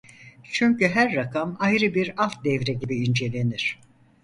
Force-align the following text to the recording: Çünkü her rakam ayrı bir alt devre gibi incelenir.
Çünkü 0.43 0.87
her 0.87 1.15
rakam 1.15 1.57
ayrı 1.59 1.93
bir 1.95 2.23
alt 2.23 2.43
devre 2.45 2.73
gibi 2.73 2.95
incelenir. 3.05 3.79